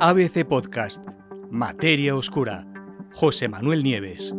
[0.00, 1.04] ABC Podcast,
[1.50, 2.64] Materia Oscura,
[3.14, 4.32] José Manuel Nieves.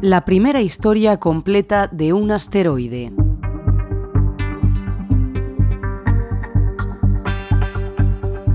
[0.00, 3.12] La primera historia completa de un asteroide.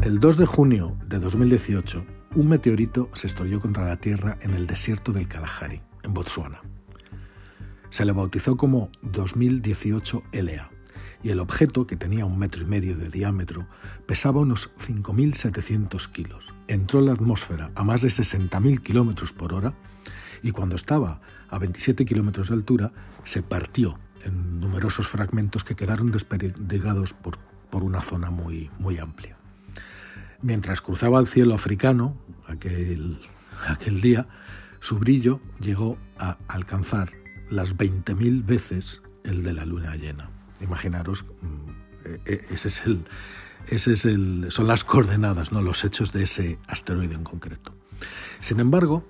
[0.04, 2.06] El 2 de junio de 2018,
[2.36, 6.60] un meteorito se estrelló contra la Tierra en el desierto del Kalahari, en Botsuana.
[7.92, 10.77] Se le bautizó como 2018 LA
[11.24, 13.68] y el objeto, que tenía un metro y medio de diámetro,
[14.06, 16.54] pesaba unos 5.700 kilos.
[16.68, 19.74] Entró en la atmósfera a más de 60.000 kilómetros por hora
[20.44, 22.92] y cuando estaba a 27 kilómetros de altura
[23.24, 27.38] se partió en numerosos fragmentos que quedaron desperdigados por,
[27.70, 29.38] por una zona muy, muy amplia.
[30.42, 32.16] Mientras cruzaba el cielo africano
[32.48, 33.20] aquel,
[33.68, 34.28] aquel día,
[34.80, 37.12] su brillo llegó a alcanzar
[37.50, 40.30] las 20.000 veces el de la luna llena.
[40.62, 43.06] Imaginaros, mm, e, e, ese es el,
[43.68, 45.62] ese es el, son las coordenadas, ¿no?
[45.62, 47.74] los hechos de ese asteroide en concreto.
[48.40, 49.06] Sin embargo,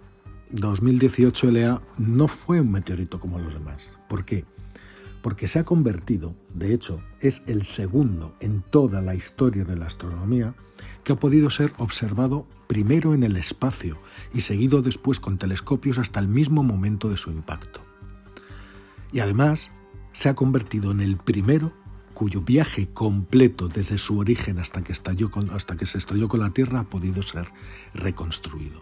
[0.51, 3.93] 2018 LA no fue un meteorito como los demás.
[4.07, 4.45] ¿Por qué?
[5.21, 9.87] Porque se ha convertido, de hecho, es el segundo en toda la historia de la
[9.87, 10.55] astronomía
[11.03, 13.97] que ha podido ser observado primero en el espacio
[14.33, 17.81] y seguido después con telescopios hasta el mismo momento de su impacto.
[19.11, 19.71] Y además
[20.17, 21.71] se ha convertido en el primero
[22.15, 26.49] cuyo viaje completo desde su origen hasta que, estalló hasta que se estrelló con la
[26.49, 27.47] Tierra ha podido ser
[27.93, 28.81] reconstruido.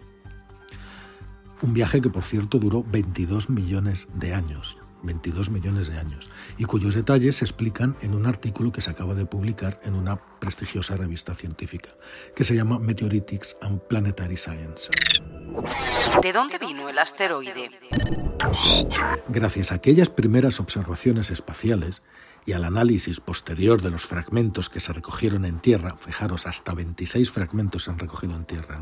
[1.60, 4.78] Un viaje que, por cierto, duró 22 millones de años.
[5.02, 9.14] 22 millones de años, y cuyos detalles se explican en un artículo que se acaba
[9.14, 11.90] de publicar en una prestigiosa revista científica,
[12.34, 14.90] que se llama Meteoritics and Planetary Science.
[16.22, 17.70] ¿De dónde vino el asteroide?
[19.28, 22.02] Gracias a aquellas primeras observaciones espaciales
[22.44, 27.30] y al análisis posterior de los fragmentos que se recogieron en tierra, fijaros, hasta 26
[27.30, 28.80] fragmentos se han recogido en tierra,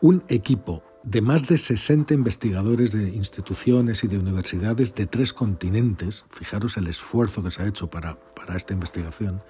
[0.00, 6.24] un equipo de más de 60 investigadores de instituciones y de universidades de tres continentes,
[6.30, 9.42] fijaros el esfuerzo que se ha hecho para, para esta investigación,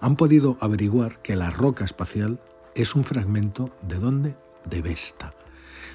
[0.00, 2.40] han podido averiguar que la roca espacial
[2.74, 4.36] es un fragmento de dónde?
[4.68, 5.34] De Vesta.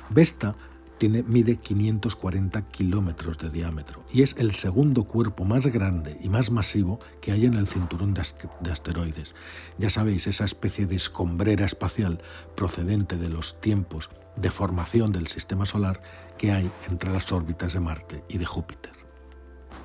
[0.09, 0.56] Vesta
[0.97, 6.52] tiene, mide 540 kilómetros de diámetro y es el segundo cuerpo más grande y más
[6.52, 9.34] masivo que hay en el cinturón de asteroides.
[9.78, 12.22] Ya sabéis, esa especie de escombrera espacial
[12.56, 16.02] procedente de los tiempos de formación del sistema solar
[16.38, 18.91] que hay entre las órbitas de Marte y de Júpiter.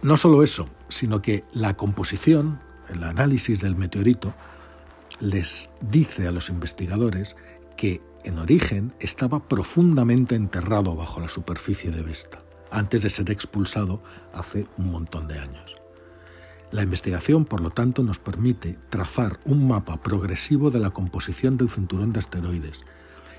[0.02, 4.34] No solo eso, sino que la composición, el análisis del meteorito,
[5.20, 7.36] les dice a los investigadores
[7.76, 14.02] que en origen estaba profundamente enterrado bajo la superficie de Vesta, antes de ser expulsado
[14.32, 15.76] hace un montón de años.
[16.72, 21.70] La investigación, por lo tanto, nos permite trazar un mapa progresivo de la composición del
[21.70, 22.84] cinturón de asteroides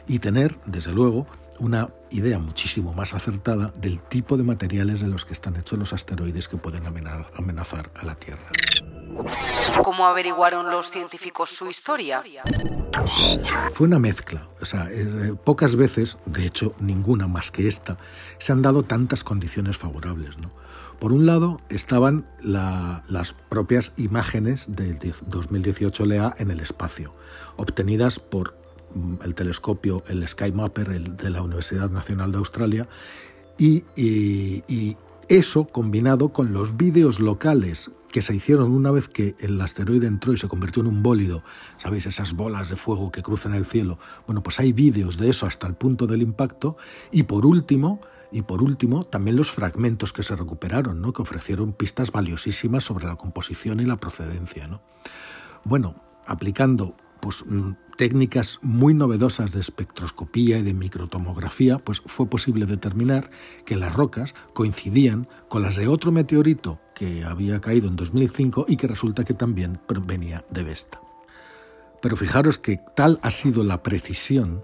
[0.08, 1.28] y tener, desde luego,
[1.60, 5.94] una idea muchísimo más acertada del tipo de materiales de los que están hechos los
[5.94, 8.50] asteroides que pueden amenazar a la Tierra.
[9.84, 12.24] ¿Cómo averiguaron los científicos su historia?
[13.74, 14.48] Fue una mezcla.
[14.62, 17.98] O sea, eh, pocas veces, de hecho ninguna más que esta,
[18.40, 20.38] se han dado tantas condiciones favorables.
[20.38, 20.52] ¿no?
[21.00, 27.14] Por un lado estaban las propias imágenes del 2018 LEA en el espacio,
[27.58, 28.58] obtenidas por
[29.24, 32.88] el telescopio, el SkyMapper el de la Universidad Nacional de Australia,
[33.58, 34.98] y, y
[35.28, 40.32] eso combinado con los vídeos locales que se hicieron una vez que el asteroide entró
[40.32, 41.44] y se convirtió en un bólido,
[41.78, 42.06] ¿sabéis?
[42.06, 44.00] Esas bolas de fuego que cruzan el cielo.
[44.26, 46.78] Bueno, pues hay vídeos de eso hasta el punto del impacto.
[47.12, 48.00] Y por último,
[48.32, 51.12] y por último, también los fragmentos que se recuperaron, ¿no?
[51.12, 54.66] que ofrecieron pistas valiosísimas sobre la composición y la procedencia.
[54.68, 54.82] ¿no?
[55.66, 55.96] Bueno,
[56.26, 63.30] aplicando pues, mm, técnicas muy novedosas de espectroscopía y de microtomografía, pues fue posible determinar
[63.66, 68.78] que las rocas coincidían con las de otro meteorito que había caído en 2005 y
[68.78, 71.02] que resulta que también venía de Vesta.
[72.02, 74.64] Pero fijaros que tal ha sido la precisión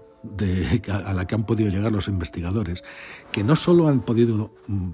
[0.88, 2.84] a la que han podido llegar los investigadores,
[3.32, 4.90] que no solo han podido mm,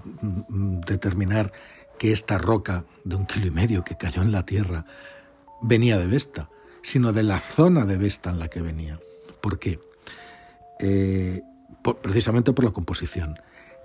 [0.49, 1.51] mm, determinar
[1.99, 4.85] que esta roca de un kilo y medio que cayó en la Tierra
[5.61, 6.49] venía de Vesta,
[6.81, 8.99] sino de la zona de Vesta en la que venía.
[9.41, 9.79] ¿Por qué?
[10.79, 11.41] Eh,
[12.01, 13.37] precisamente por la composición.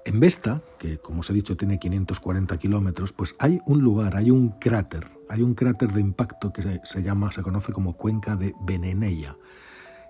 [0.04, 4.30] En Vesta, que como os he dicho tiene 540 kilómetros, pues hay un lugar, hay
[4.30, 8.54] un cráter, hay un cráter de impacto que se, llama, se conoce como cuenca de
[8.60, 9.36] Veneneia.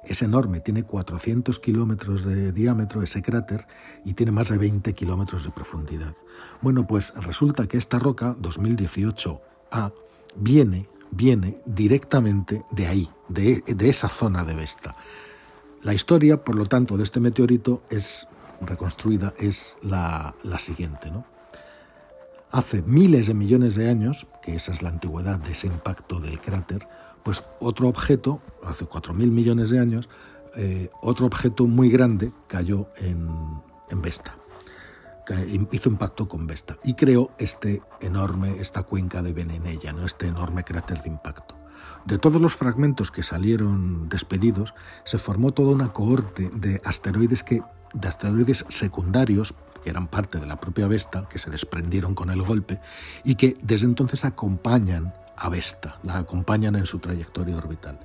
[0.04, 3.66] Es enorme, tiene 400 kilómetros de diámetro ese cráter
[4.04, 6.14] y tiene más de 20 kilómetros de profundidad.
[6.60, 9.92] Bueno, pues resulta que esta roca, 2018A,
[10.36, 14.96] viene viene directamente de ahí, de, esa zona de Vesta.
[15.82, 18.26] La historia, por lo tanto, de este meteorito es
[18.60, 21.10] reconstruida, es la, la siguiente.
[21.10, 21.24] ¿no?
[22.50, 26.40] Hace miles de millones de años, que esa es la antigüedad de ese impacto del
[26.40, 26.86] cráter,
[27.22, 30.08] pues otro objeto, hace 4.000 millones de años,
[30.56, 33.28] eh, otro objeto muy grande cayó en,
[33.90, 34.36] en Vesta.
[35.72, 40.04] Hizo impacto con Vesta y creó este enorme, esta cuenca de Venenella, ¿no?
[40.04, 41.56] este enorme cráter de impacto.
[42.04, 44.74] De todos los fragmentos que salieron despedidos,
[45.04, 47.62] se formó toda una cohorte de asteroides que
[47.94, 52.42] de asteroides secundarios que eran parte de la propia Vesta, que se desprendieron con el
[52.42, 52.80] golpe
[53.22, 58.00] y que desde entonces acompañan a Vesta, la acompañan en su trayectoria orbital.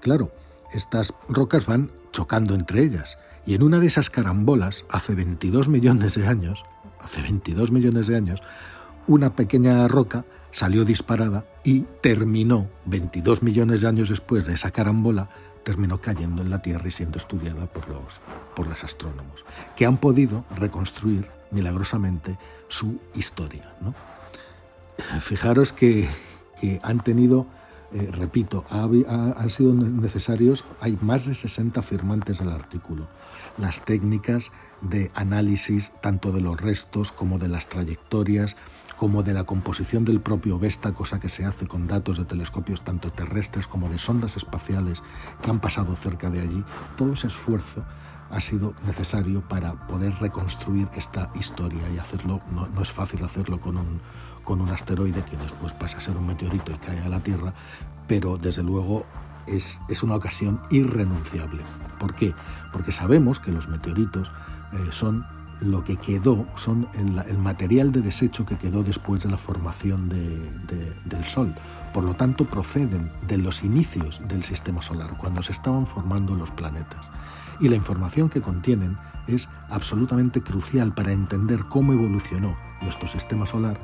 [0.00, 0.32] Claro,
[0.72, 6.14] estas rocas van chocando entre ellas y en una de esas carambolas, hace 22 millones
[6.14, 6.64] de años,
[7.02, 8.40] hace 22 millones de años,
[9.06, 15.28] una pequeña roca salió disparada y terminó, 22 millones de años después de esa carambola,
[15.64, 18.20] terminó cayendo en la Tierra y siendo estudiada por los,
[18.54, 19.44] por los astrónomos,
[19.76, 23.72] que han podido reconstruir milagrosamente su historia.
[25.20, 26.08] Fijaros que,
[26.82, 27.46] han tenido,
[27.94, 33.08] eh, repito, han sido necesarios, hay más de 60 firmantes del artículo,
[33.58, 34.50] las técnicas
[34.80, 38.56] de análisis tanto de los restos como de las trayectorias,
[38.96, 42.82] como de la composición del propio Vesta, cosa que se hace con datos de telescopios
[42.82, 45.02] tanto terrestres como de sondas espaciales
[45.42, 46.64] que han pasado cerca de allí.
[46.96, 47.84] Todo ese esfuerzo
[48.32, 53.76] ha sido necesario para poder reconstruir esta historia y hacerlo, no, es fácil hacerlo con
[53.76, 54.00] un,
[54.42, 57.52] con un asteroide que después pasa a ser un meteorito y cae a la Tierra,
[58.08, 59.04] pero desde luego
[59.46, 61.62] es, es una ocasión irrenunciable.
[61.98, 62.34] ¿Por qué?
[62.72, 64.32] Porque sabemos que los meteoritos
[64.72, 65.26] eh, son
[65.62, 71.24] lo que quedó, son el, material de desecho que quedó después de la formación del
[71.24, 71.54] Sol.
[71.92, 76.50] Por lo tanto, proceden de los inicios del sistema solar, cuando se estaban formando los
[76.50, 77.10] planetas.
[77.60, 83.78] Y la información que contienen es absolutamente crucial para entender cómo evolucionó nuestro sistema solar,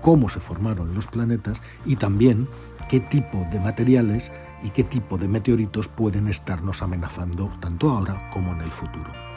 [0.00, 2.48] cómo se formaron los planetas y también
[2.88, 4.32] qué tipo de materiales
[4.62, 9.27] y qué tipo de meteoritos pueden estarnos amenazando tanto ahora como en el futuro.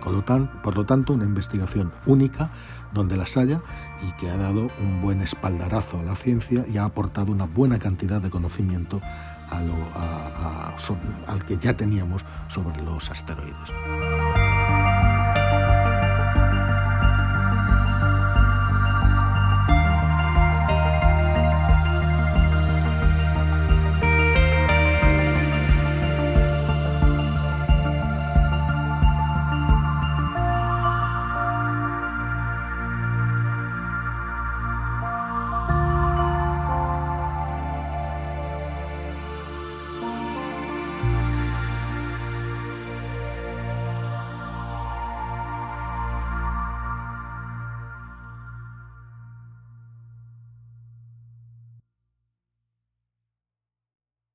[0.00, 2.50] Por lo tanto, una investigación única
[2.92, 3.60] donde las haya
[4.02, 7.78] y que ha dado un buen espaldarazo a la ciencia y ha aportado una buena
[7.78, 9.00] cantidad de conocimiento
[9.50, 14.19] al que ya teníamos sobre los asteroides.